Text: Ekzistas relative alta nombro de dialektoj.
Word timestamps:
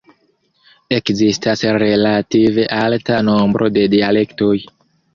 Ekzistas 0.97 1.63
relative 1.85 2.67
alta 2.81 3.23
nombro 3.31 3.73
de 3.81 3.89
dialektoj. 3.97 4.55